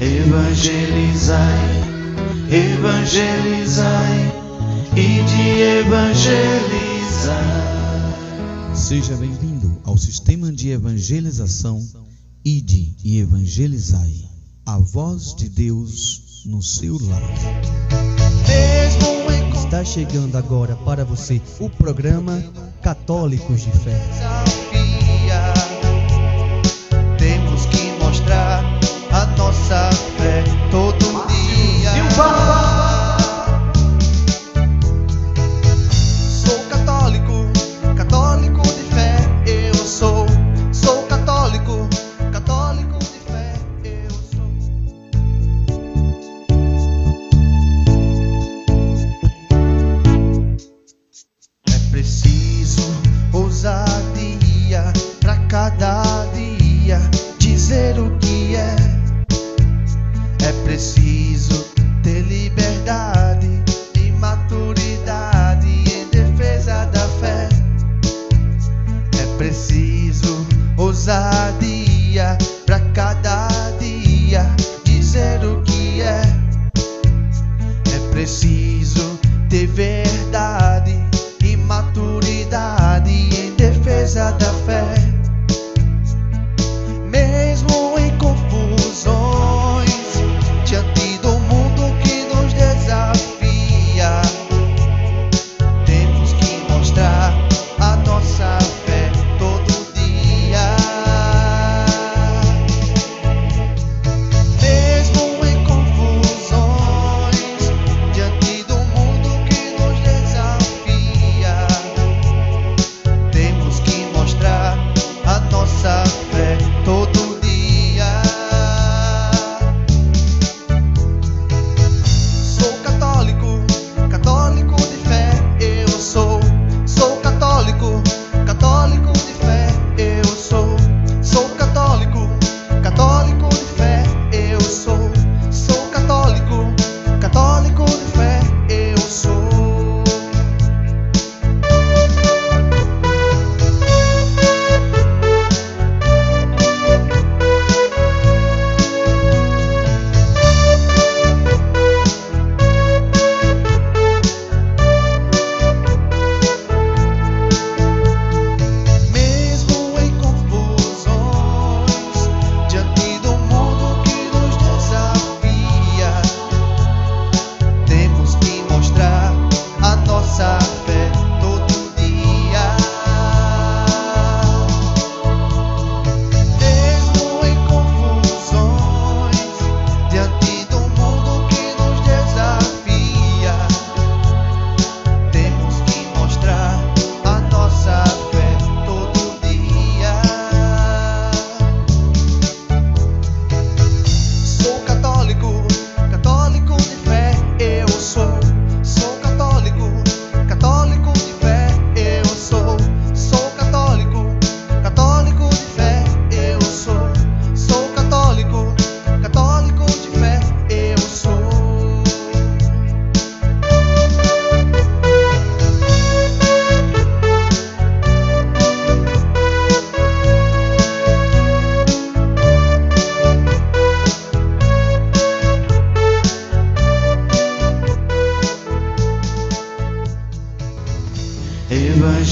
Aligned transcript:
Evangelizai, 0.00 1.36
evangelizai 2.50 4.32
e 4.96 5.22
de 5.24 5.60
evangelizar. 5.80 7.44
Seja 8.74 9.14
bem-vindo 9.18 9.78
ao 9.84 9.98
sistema 9.98 10.50
de 10.50 10.70
evangelização 10.70 11.86
Ide 12.42 12.96
e 13.04 13.18
Evangelizai, 13.18 14.26
a 14.64 14.78
voz 14.78 15.34
de 15.34 15.50
Deus 15.50 16.44
no 16.46 16.62
seu 16.62 16.96
lar. 16.98 17.22
Está 19.54 19.84
chegando 19.84 20.36
agora 20.36 20.76
para 20.76 21.04
você 21.04 21.42
o 21.58 21.68
programa 21.68 22.42
Católicos 22.80 23.60
de 23.60 23.70
Fé. 23.70 24.00
Nossa 29.40 29.88
fé. 30.18 30.44
Todo 30.70 31.09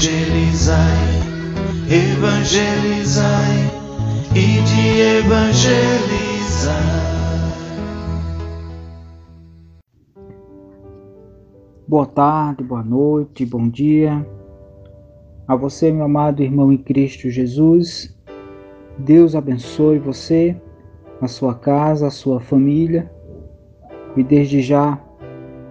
Evangelizai, 0.01 1.19
evangelizai 1.91 3.57
e 4.33 4.61
de 4.61 5.01
evangelizar. 5.17 6.73
Boa 11.85 12.05
tarde, 12.05 12.63
boa 12.63 12.81
noite, 12.81 13.45
bom 13.45 13.67
dia. 13.67 14.25
A 15.45 15.57
você, 15.57 15.91
meu 15.91 16.05
amado 16.05 16.41
irmão 16.41 16.71
em 16.71 16.77
Cristo 16.77 17.29
Jesus, 17.29 18.17
Deus 18.99 19.35
abençoe 19.35 19.99
você, 19.99 20.55
a 21.19 21.27
sua 21.27 21.53
casa, 21.55 22.07
a 22.07 22.11
sua 22.11 22.39
família. 22.39 23.11
E 24.15 24.23
desde 24.23 24.61
já, 24.61 24.97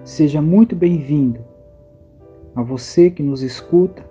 seja 0.05 0.43
muito 0.43 0.77
bem-vindo. 0.77 1.41
A 2.55 2.63
você 2.63 3.11
que 3.11 3.23
nos 3.23 3.43
escuta, 3.43 4.07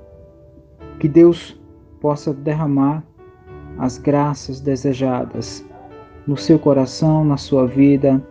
que 0.99 1.07
Deus 1.07 1.59
possa 2.01 2.33
derramar 2.33 3.03
as 3.77 3.97
graças 3.97 4.59
desejadas 4.59 5.65
no 6.25 6.35
seu 6.35 6.57
coração, 6.59 7.23
na 7.23 7.37
sua 7.37 7.67
vida, 7.67 8.21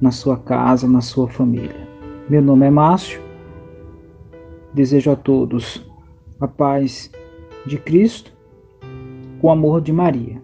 na 0.00 0.10
sua 0.10 0.36
casa, 0.36 0.88
na 0.88 1.00
sua 1.00 1.28
família. 1.28 1.86
Meu 2.28 2.42
nome 2.42 2.66
é 2.66 2.70
Márcio. 2.70 3.20
Desejo 4.74 5.10
a 5.10 5.16
todos 5.16 5.86
a 6.40 6.48
paz 6.48 7.10
de 7.64 7.78
Cristo, 7.78 8.32
com 9.40 9.48
o 9.48 9.50
amor 9.50 9.80
de 9.80 9.92
Maria. 9.92 10.42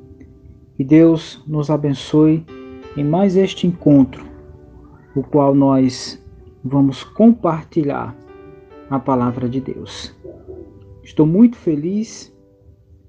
Que 0.77 0.85
Deus 0.85 1.43
nos 1.47 1.71
abençoe 1.71 2.45
em 2.97 3.05
mais 3.05 3.37
este 3.37 3.67
encontro, 3.67 4.25
o 5.15 5.23
qual 5.23 5.55
nós 5.55 6.23
vamos 6.65 7.03
compartilhar 7.03 8.17
a 8.89 8.99
palavra 8.99 9.49
de 9.49 9.61
Deus. 9.61 10.15
Estou 11.02 11.26
muito 11.26 11.56
feliz 11.56 12.32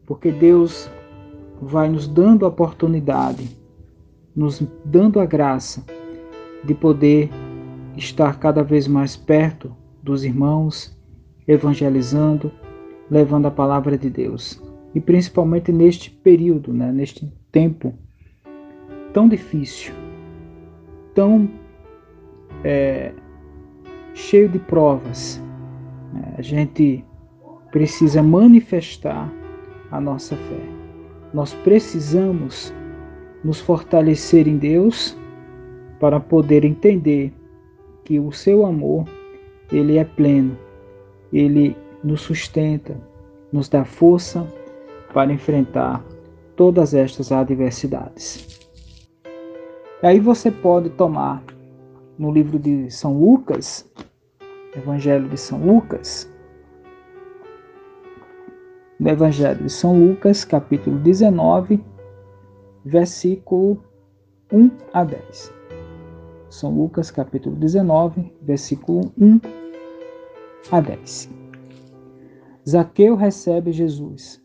porque 0.05 0.31
Deus 0.31 0.89
vai 1.61 1.89
nos 1.89 2.07
dando 2.07 2.45
a 2.45 2.49
oportunidade 2.49 3.63
nos 4.35 4.63
dando 4.83 5.19
a 5.19 5.25
graça 5.25 5.83
de 6.63 6.73
poder 6.73 7.29
estar 7.95 8.39
cada 8.39 8.63
vez 8.63 8.87
mais 8.87 9.15
perto 9.15 9.75
dos 10.01 10.23
irmãos, 10.23 10.97
evangelizando, 11.47 12.51
levando 13.09 13.45
a 13.45 13.51
palavra 13.51 13.97
de 13.97 14.09
Deus. 14.09 14.61
E 14.95 14.99
principalmente 14.99 15.71
neste 15.71 16.09
período, 16.09 16.73
né, 16.73 16.91
neste 16.91 17.31
tempo 17.51 17.93
tão 19.13 19.27
difícil, 19.27 19.93
tão 21.13 21.49
é, 22.63 23.13
cheio 24.13 24.49
de 24.49 24.59
provas. 24.59 25.41
Né, 26.11 26.35
a 26.37 26.41
gente 26.41 27.03
precisa 27.73 28.21
manifestar 28.21 29.33
a 29.91 29.99
nossa 29.99 30.35
fé. 30.35 30.61
Nós 31.33 31.55
precisamos 31.55 32.71
nos 33.43 33.59
fortalecer 33.59 34.47
em 34.47 34.57
Deus 34.57 35.17
para 35.99 36.19
poder 36.19 36.63
entender 36.63 37.33
que 38.05 38.19
o 38.19 38.31
seu 38.31 38.63
amor 38.63 39.05
ele 39.71 39.97
é 39.97 40.03
pleno. 40.03 40.55
Ele 41.33 41.75
nos 42.03 42.21
sustenta, 42.21 42.95
nos 43.51 43.67
dá 43.67 43.83
força 43.83 44.47
para 45.11 45.33
enfrentar 45.33 46.05
todas 46.55 46.93
estas 46.93 47.31
adversidades. 47.31 48.69
Aí 50.03 50.19
você 50.19 50.51
pode 50.51 50.91
tomar 50.91 51.43
no 52.19 52.31
livro 52.31 52.59
de 52.59 52.91
São 52.91 53.17
Lucas, 53.19 53.89
Evangelho 54.75 55.27
de 55.27 55.39
São 55.39 55.65
Lucas, 55.65 56.31
no 59.03 59.09
Evangelho 59.09 59.65
de 59.65 59.69
São 59.69 59.99
Lucas, 59.99 60.45
capítulo 60.45 60.97
19, 60.99 61.83
versículo 62.85 63.83
1 64.49 64.71
a 64.93 65.03
10. 65.03 65.53
São 66.49 66.73
Lucas, 66.73 67.11
capítulo 67.11 67.53
19, 67.57 68.33
versículo 68.41 69.11
1 69.19 69.41
a 70.71 70.79
10. 70.79 71.29
Zaqueu 72.69 73.17
recebe 73.17 73.73
Jesus. 73.73 74.41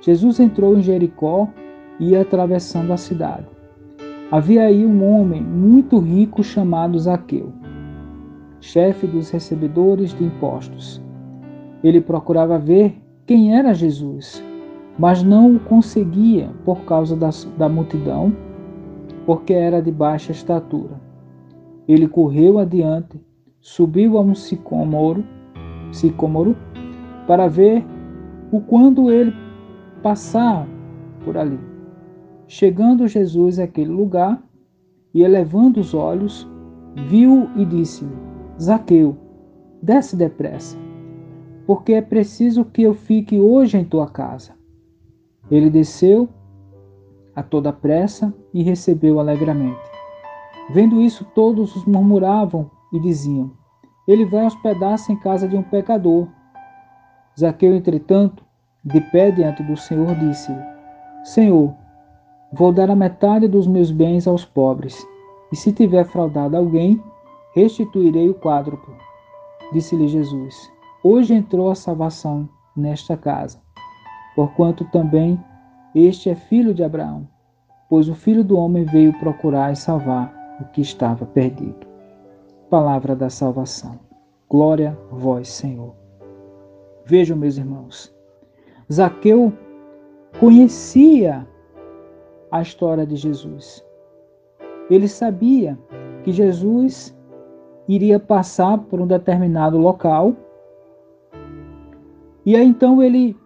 Jesus 0.00 0.38
entrou 0.38 0.78
em 0.78 0.80
Jericó 0.80 1.48
e 1.98 2.10
ia 2.10 2.20
atravessando 2.20 2.92
a 2.92 2.96
cidade. 2.96 3.48
Havia 4.30 4.66
aí 4.66 4.86
um 4.86 5.04
homem 5.04 5.42
muito 5.42 5.98
rico 5.98 6.44
chamado 6.44 6.96
Zaqueu, 6.96 7.52
chefe 8.60 9.08
dos 9.08 9.30
recebedores 9.30 10.16
de 10.16 10.22
impostos. 10.22 11.02
Ele 11.82 12.00
procurava 12.00 12.56
ver 12.56 13.02
quem 13.26 13.56
era 13.56 13.72
Jesus, 13.72 14.42
mas 14.98 15.22
não 15.22 15.56
o 15.56 15.60
conseguia 15.60 16.50
por 16.64 16.82
causa 16.84 17.16
da, 17.16 17.30
da 17.56 17.68
multidão, 17.68 18.34
porque 19.24 19.52
era 19.52 19.80
de 19.80 19.90
baixa 19.90 20.32
estatura. 20.32 21.00
Ele 21.88 22.06
correu 22.06 22.58
adiante, 22.58 23.20
subiu 23.60 24.18
a 24.18 24.20
um 24.20 24.34
sicômoro, 24.34 25.24
sicômoro 25.92 26.56
para 27.26 27.48
ver 27.48 27.84
o 28.52 28.60
quando 28.60 29.10
ele 29.10 29.32
passar 30.02 30.66
por 31.24 31.36
ali. 31.36 31.58
Chegando 32.46 33.08
Jesus 33.08 33.58
àquele 33.58 33.90
lugar 33.90 34.42
e 35.14 35.22
elevando 35.22 35.80
os 35.80 35.94
olhos, 35.94 36.46
viu 37.08 37.48
e 37.56 37.64
disse-lhe: 37.64 38.14
Zaqueu, 38.60 39.16
desce 39.82 40.14
depressa, 40.14 40.76
porque 41.66 41.94
é 41.94 42.02
preciso 42.02 42.64
que 42.64 42.82
eu 42.82 42.94
fique 42.94 43.38
hoje 43.38 43.78
em 43.78 43.84
tua 43.84 44.08
casa. 44.08 44.52
Ele 45.50 45.70
desceu 45.70 46.28
a 47.34 47.42
toda 47.42 47.72
pressa 47.72 48.32
e 48.52 48.62
recebeu 48.62 49.18
alegremente. 49.18 49.80
Vendo 50.70 51.00
isso, 51.00 51.26
todos 51.34 51.74
os 51.76 51.84
murmuravam 51.84 52.70
e 52.92 53.00
diziam: 53.00 53.52
Ele 54.06 54.24
vai 54.24 54.46
hospedar-se 54.46 55.12
em 55.12 55.16
casa 55.16 55.48
de 55.48 55.56
um 55.56 55.62
pecador. 55.62 56.28
Zaqueu, 57.38 57.74
entretanto, 57.74 58.44
de 58.84 59.00
pé 59.00 59.30
diante 59.30 59.62
do 59.62 59.76
Senhor, 59.76 60.14
disse-lhe: 60.16 60.62
Senhor, 61.24 61.74
Vou 62.56 62.70
dar 62.70 62.88
a 62.88 62.94
metade 62.94 63.48
dos 63.48 63.66
meus 63.66 63.90
bens 63.90 64.28
aos 64.28 64.44
pobres, 64.44 65.04
e 65.50 65.56
se 65.56 65.72
tiver 65.72 66.04
fraudado 66.04 66.56
alguém, 66.56 67.02
restituirei 67.52 68.30
o 68.30 68.34
quádruplo. 68.34 68.94
Disse-lhe 69.72 70.06
Jesus: 70.06 70.70
Hoje 71.06 71.34
entrou 71.34 71.70
a 71.70 71.74
salvação 71.74 72.48
nesta 72.74 73.14
casa, 73.14 73.60
porquanto 74.34 74.86
também 74.86 75.38
este 75.94 76.30
é 76.30 76.34
filho 76.34 76.72
de 76.72 76.82
Abraão, 76.82 77.28
pois 77.90 78.08
o 78.08 78.14
filho 78.14 78.42
do 78.42 78.56
homem 78.56 78.84
veio 78.84 79.12
procurar 79.18 79.70
e 79.70 79.76
salvar 79.76 80.34
o 80.62 80.64
que 80.72 80.80
estava 80.80 81.26
perdido. 81.26 81.86
Palavra 82.70 83.14
da 83.14 83.28
salvação. 83.28 84.00
Glória 84.48 84.98
a 85.12 85.14
vós, 85.14 85.48
Senhor. 85.48 85.94
Vejam, 87.04 87.36
meus 87.36 87.58
irmãos, 87.58 88.10
Zaqueu 88.90 89.52
conhecia 90.40 91.46
a 92.50 92.62
história 92.62 93.06
de 93.06 93.16
Jesus. 93.16 93.84
Ele 94.88 95.06
sabia 95.06 95.78
que 96.22 96.32
Jesus 96.32 97.14
iria 97.86 98.18
passar 98.18 98.78
por 98.78 99.02
um 99.02 99.06
determinado 99.06 99.76
local. 99.76 100.34
E 102.46 102.54
aí 102.56 102.66
então 102.66 103.02
ele 103.02 103.36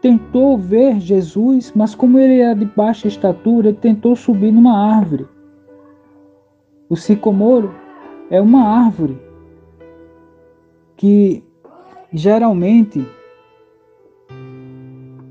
tentou 0.00 0.56
ver 0.56 1.00
Jesus, 1.00 1.72
mas 1.74 1.94
como 1.94 2.18
ele 2.18 2.40
era 2.40 2.54
de 2.54 2.64
baixa 2.64 3.08
estatura, 3.08 3.68
ele 3.68 3.78
tentou 3.78 4.14
subir 4.14 4.52
numa 4.52 4.96
árvore. 4.96 5.26
O 6.88 6.96
sicomoro 6.96 7.74
é 8.30 8.40
uma 8.40 8.62
árvore 8.62 9.18
que 10.96 11.42
geralmente 12.12 13.06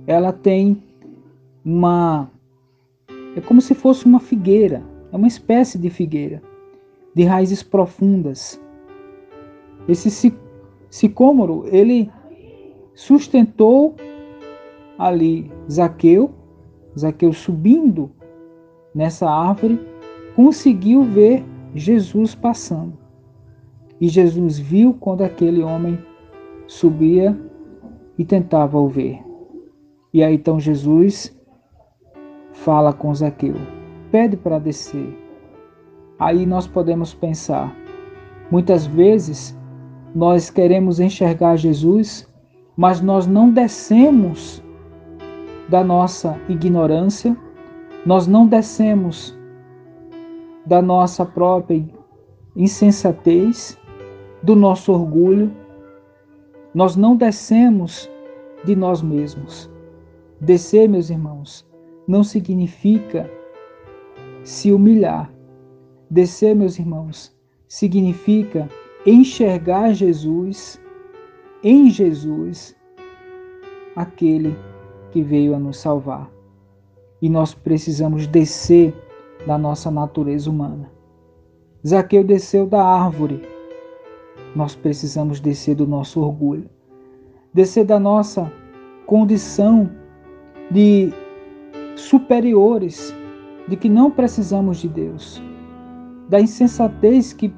ela 0.05 0.31
tem 0.31 0.81
uma 1.65 2.29
é 3.35 3.41
como 3.41 3.61
se 3.61 3.75
fosse 3.75 4.05
uma 4.05 4.19
figueira, 4.19 4.81
é 5.11 5.15
uma 5.15 5.27
espécie 5.27 5.77
de 5.77 5.89
figueira, 5.89 6.41
de 7.13 7.23
raízes 7.23 7.61
profundas. 7.61 8.59
Esse 9.87 10.33
sicômoro, 10.89 11.65
ele 11.67 12.09
sustentou 12.97 13.95
ali 14.97 15.51
Zaqueu, 15.71 16.31
Zaqueu 16.97 17.31
subindo 17.31 18.09
nessa 18.93 19.29
árvore, 19.29 19.79
conseguiu 20.35 21.03
ver 21.03 21.45
Jesus 21.75 22.33
passando. 22.33 22.97
E 24.01 24.07
Jesus 24.07 24.57
viu 24.57 24.95
quando 24.95 25.23
aquele 25.23 25.61
homem 25.61 25.99
subia 26.65 27.39
e 28.17 28.25
tentava 28.25 28.79
o 28.79 28.87
ver. 28.87 29.19
E 30.11 30.23
aí 30.23 30.33
então 30.33 30.59
Jesus 30.59 31.37
fala 32.51 32.91
com 32.91 33.13
Zaqueu, 33.13 33.53
pede 34.11 34.35
para 34.35 34.57
descer. 34.57 35.15
Aí 36.17 36.47
nós 36.47 36.65
podemos 36.65 37.13
pensar, 37.13 37.75
muitas 38.49 38.87
vezes 38.87 39.55
nós 40.15 40.49
queremos 40.49 40.99
enxergar 40.99 41.57
Jesus, 41.57 42.27
mas 42.77 43.01
nós 43.01 43.25
não 43.25 43.49
descemos 43.49 44.63
da 45.67 45.83
nossa 45.83 46.39
ignorância, 46.47 47.35
nós 48.05 48.27
não 48.27 48.45
descemos 48.45 49.37
da 50.65 50.81
nossa 50.81 51.25
própria 51.25 51.83
insensatez, 52.55 53.77
do 54.43 54.55
nosso 54.55 54.93
orgulho, 54.93 55.51
nós 56.73 56.95
não 56.95 57.15
descemos 57.15 58.09
de 58.63 58.75
nós 58.75 59.01
mesmos. 59.01 59.69
Descer, 60.39 60.87
meus 60.87 61.09
irmãos, 61.09 61.67
não 62.07 62.23
significa 62.23 63.29
se 64.43 64.71
humilhar. 64.71 65.33
Descer, 66.09 66.55
meus 66.55 66.77
irmãos, 66.77 67.35
significa 67.67 68.69
enxergar 69.05 69.93
Jesus, 69.93 70.79
em 71.63 71.89
Jesus, 71.89 72.75
aquele 73.95 74.55
que 75.11 75.21
veio 75.21 75.55
a 75.55 75.59
nos 75.59 75.77
salvar. 75.77 76.29
E 77.21 77.29
nós 77.29 77.53
precisamos 77.53 78.27
descer 78.27 78.93
da 79.45 79.57
nossa 79.57 79.89
natureza 79.89 80.49
humana. 80.49 80.91
Zaqueu 81.85 82.23
desceu 82.23 82.67
da 82.67 82.83
árvore. 82.83 83.41
Nós 84.55 84.75
precisamos 84.75 85.39
descer 85.39 85.75
do 85.75 85.87
nosso 85.87 86.21
orgulho, 86.21 86.69
descer 87.53 87.85
da 87.85 87.99
nossa 87.99 88.51
condição 89.05 89.89
de 90.69 91.11
superiores, 91.95 93.13
de 93.67 93.75
que 93.75 93.89
não 93.89 94.11
precisamos 94.11 94.77
de 94.77 94.87
Deus, 94.87 95.41
da 96.29 96.39
insensatez 96.39 97.33
que 97.33 97.53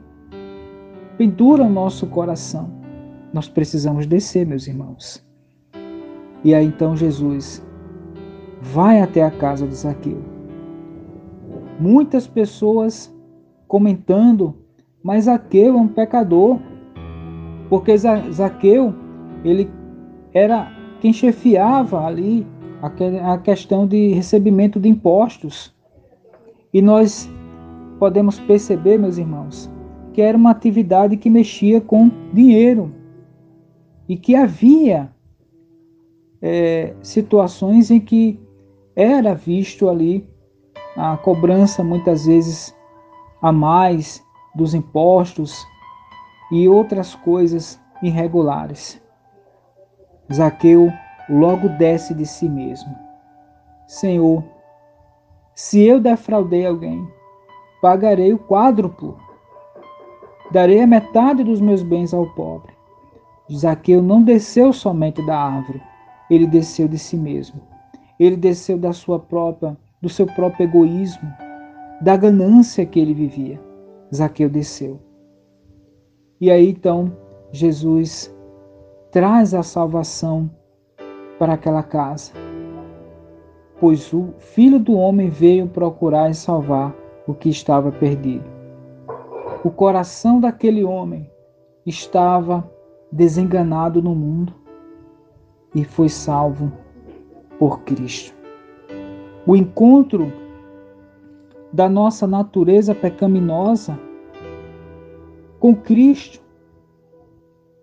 pendura 1.17 1.63
o 1.63 1.69
nosso 1.69 2.07
coração. 2.07 2.78
Nós 3.33 3.47
precisamos 3.47 4.05
descer, 4.05 4.45
meus 4.45 4.67
irmãos. 4.67 5.23
E 6.43 6.55
aí 6.55 6.65
então 6.65 6.95
Jesus 6.95 7.65
vai 8.61 9.01
até 9.01 9.23
a 9.23 9.31
casa 9.31 9.67
de 9.67 9.75
Zaqueu. 9.75 10.21
muitas 11.79 12.27
pessoas 12.27 13.13
comentando, 13.67 14.55
mas 15.01 15.25
Zaqueu 15.25 15.77
é 15.77 15.77
um 15.77 15.87
pecador, 15.87 16.59
porque 17.69 17.95
Zaqueu 17.97 18.93
ele 19.43 19.69
era 20.33 20.71
quem 20.99 21.13
chefiava 21.13 22.05
ali 22.05 22.45
a 22.81 23.37
questão 23.37 23.87
de 23.87 24.09
recebimento 24.09 24.79
de 24.79 24.89
impostos. 24.89 25.73
E 26.73 26.81
nós 26.81 27.29
podemos 27.97 28.39
perceber, 28.39 28.97
meus 28.97 29.17
irmãos, 29.17 29.69
que 30.13 30.21
era 30.21 30.37
uma 30.37 30.51
atividade 30.51 31.17
que 31.17 31.29
mexia 31.29 31.81
com 31.81 32.09
dinheiro 32.33 32.93
e 34.09 34.17
que 34.17 34.35
havia 34.35 35.13
é, 36.41 36.95
situações 37.03 37.91
em 37.91 37.99
que 37.99 38.41
era 38.95 39.35
visto 39.35 39.87
ali 39.87 40.27
a 40.97 41.15
cobrança 41.15 41.83
muitas 41.83 42.25
vezes 42.25 42.75
a 43.39 43.51
mais 43.51 44.25
dos 44.55 44.73
impostos 44.73 45.63
e 46.51 46.67
outras 46.67 47.13
coisas 47.13 47.79
irregulares. 48.01 48.99
Zaqueu 50.33 50.91
logo 51.29 51.69
desce 51.69 52.13
de 52.15 52.25
si 52.25 52.49
mesmo. 52.49 52.93
Senhor, 53.87 54.43
se 55.53 55.83
eu 55.85 55.99
defraudei 55.99 56.65
alguém, 56.65 57.07
pagarei 57.79 58.33
o 58.33 58.39
quádruplo. 58.39 59.17
Darei 60.51 60.81
a 60.81 60.87
metade 60.87 61.43
dos 61.43 61.61
meus 61.61 61.83
bens 61.83 62.11
ao 62.11 62.25
pobre. 62.33 62.78
Zaqueu 63.51 64.01
não 64.01 64.21
desceu 64.21 64.71
somente 64.71 65.25
da 65.25 65.37
árvore, 65.37 65.81
ele 66.29 66.45
desceu 66.45 66.87
de 66.87 66.97
si 66.97 67.17
mesmo. 67.17 67.61
Ele 68.19 68.35
desceu 68.35 68.77
da 68.77 68.93
sua 68.93 69.17
própria, 69.17 69.75
do 70.01 70.09
seu 70.09 70.25
próprio 70.27 70.65
egoísmo, 70.65 71.31
da 72.01 72.15
ganância 72.15 72.85
que 72.85 72.99
ele 72.99 73.13
vivia. 73.13 73.59
Zaqueu 74.13 74.49
desceu. 74.49 74.99
E 76.39 76.51
aí 76.51 76.69
então 76.69 77.11
Jesus 77.51 78.33
traz 79.11 79.53
a 79.53 79.63
salvação 79.63 80.49
para 81.39 81.53
aquela 81.53 81.81
casa. 81.81 82.31
Pois 83.79 84.13
o 84.13 84.33
filho 84.37 84.77
do 84.77 84.93
homem 84.93 85.29
veio 85.29 85.67
procurar 85.67 86.29
e 86.29 86.33
salvar 86.33 86.93
o 87.25 87.33
que 87.33 87.49
estava 87.49 87.91
perdido. 87.91 88.45
O 89.63 89.71
coração 89.71 90.39
daquele 90.39 90.83
homem 90.83 91.29
estava 91.85 92.69
desenganado 93.11 94.01
no 94.01 94.13
mundo 94.13 94.53
e 95.73 95.83
foi 95.83 96.09
salvo 96.09 96.71
por 97.57 97.81
Cristo. 97.81 98.33
O 99.45 99.55
encontro 99.55 100.31
da 101.71 101.87
nossa 101.87 102.25
natureza 102.25 102.95
pecaminosa 102.95 103.99
com 105.59 105.75
Cristo 105.75 106.41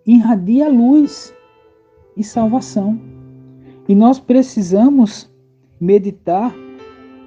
irradia 0.05 0.69
luz 0.69 1.33
e 2.15 2.23
salvação. 2.23 2.99
E 3.87 3.95
nós 3.95 4.19
precisamos 4.19 5.31
meditar 5.79 6.53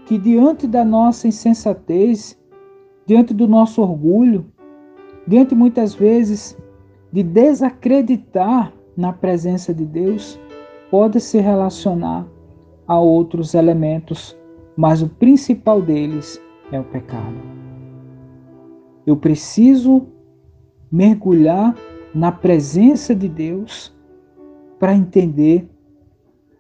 que 0.07 0.19
diante 0.19 0.67
da 0.67 0.85
nossa 0.85 1.29
insensatez, 1.29 2.39
diante 3.07 3.33
do 3.33 3.47
nosso 3.47 3.81
orgulho, 3.81 4.47
diante 5.27 5.55
muitas 5.55 5.95
vezes 5.95 6.57
de 7.13 7.23
desacreditar 7.23 8.73
na 8.97 9.13
presença 9.13 9.73
de 9.75 9.85
Deus, 9.85 10.39
pode 10.91 11.21
se 11.21 11.39
relacionar 11.39 12.27
a 12.87 12.99
outros 12.99 13.55
elementos, 13.55 14.37
mas 14.77 15.03
o 15.03 15.09
principal 15.09 15.81
deles 15.81 16.41
é 16.73 16.79
o 16.81 16.85
pecado. 16.85 17.37
Eu 19.07 19.17
preciso 19.17 20.07
mergulhar 20.91 21.75
na 22.15 22.33
presença 22.33 23.15
de 23.15 23.29
Deus 23.29 23.95
para 24.79 24.95
entender 24.95 25.69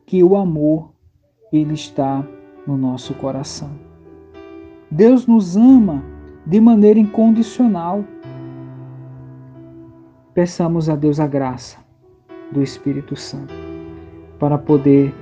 que 0.06 0.22
o 0.22 0.36
amor 0.36 0.92
ele 1.52 1.74
está 1.74 2.26
no 2.66 2.76
nosso 2.76 3.14
coração. 3.14 3.70
Deus 4.90 5.26
nos 5.26 5.56
ama 5.56 6.02
de 6.46 6.60
maneira 6.60 6.98
incondicional. 6.98 8.04
Peçamos 10.40 10.88
a 10.88 10.96
Deus 10.96 11.20
a 11.20 11.26
graça 11.26 11.76
do 12.50 12.62
Espírito 12.62 13.14
Santo 13.14 13.52
para 14.38 14.56
poder 14.56 15.14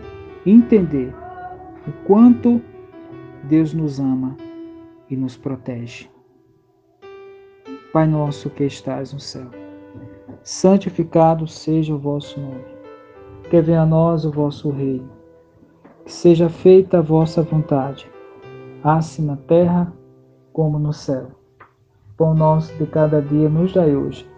entender 0.47 1.13
o 1.89 1.93
quanto 2.07 2.63
Deus 3.43 3.75
nos 3.75 3.99
ama 3.99 4.37
e 5.11 5.17
nos 5.17 5.37
protege. 5.37 6.09
Pai 7.93 8.07
nosso 8.07 8.49
que 8.49 8.63
estás 8.63 9.13
no 9.13 9.19
céu, 9.19 9.51
santificado 10.45 11.49
seja 11.49 11.93
o 11.93 11.99
vosso 11.99 12.39
nome 12.41 12.65
que 13.51 13.61
venha 13.61 13.83
a 13.83 13.87
nós 13.87 14.25
o 14.25 14.31
vosso 14.31 14.71
reino. 14.71 15.11
Que 16.05 16.13
seja 16.13 16.49
feita 16.49 16.99
a 16.99 17.03
vossa 17.03 17.43
vontade, 17.43 18.09
assim 18.85 19.27
na 19.27 19.37
terra 19.37 19.93
como 20.53 20.79
no 20.79 20.93
céu. 20.93 21.33
Pão 22.17 22.35
nosso 22.35 22.73
de 22.77 22.87
cada 22.87 23.21
dia 23.21 23.49
nos 23.49 23.75
dai 23.75 23.97
hoje. 23.97 24.38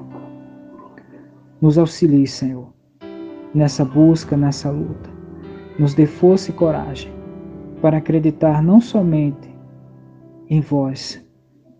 Nos 1.61 1.77
auxilie, 1.77 2.27
Senhor, 2.27 2.73
nessa 3.53 3.85
busca, 3.85 4.35
nessa 4.35 4.69
luta. 4.69 5.09
Nos 5.77 5.93
dê 5.93 6.05
força 6.05 6.51
e 6.51 6.53
coragem 6.53 7.11
para 7.81 7.97
acreditar 7.97 8.61
não 8.61 8.81
somente 8.81 9.49
em 10.49 10.59
vós, 10.59 11.23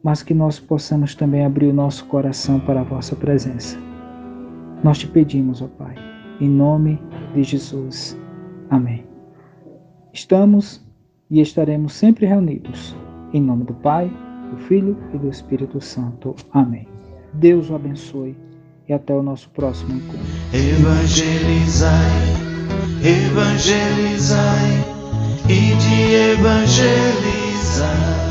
mas 0.04 0.24
que 0.24 0.34
nós 0.34 0.60
possamos 0.60 1.16
também 1.16 1.46
abrir 1.46 1.68
o 1.68 1.74
nosso 1.74 2.06
coração 2.06 2.60
para 2.60 2.82
a 2.82 2.84
vossa 2.84 3.16
presença. 3.16 3.78
Nós 4.84 4.98
te 4.98 5.08
pedimos, 5.08 5.62
ó 5.62 5.68
Pai 5.68 6.12
em 6.42 6.50
nome 6.50 7.00
de 7.36 7.44
Jesus. 7.44 8.20
Amém. 8.70 9.06
Estamos 10.12 10.84
e 11.30 11.40
estaremos 11.40 11.94
sempre 11.94 12.26
reunidos. 12.26 12.96
Em 13.32 13.40
nome 13.40 13.64
do 13.64 13.76
Pai, 13.76 14.12
do 14.50 14.58
Filho 14.58 14.98
e 15.14 15.20
do 15.20 15.30
Espírito 15.30 15.80
Santo. 15.80 16.36
Amém. 16.52 16.88
Deus 17.34 17.70
o 17.70 17.76
abençoe 17.76 18.36
até 18.94 19.14
o 19.14 19.22
nosso 19.22 19.50
próximo 19.50 19.96
encontro. 19.96 20.20
Evangelizai, 20.54 22.00
evangelizai 23.04 24.86
e 25.48 25.76
de 25.76 26.14
evangelizar. 26.34 28.31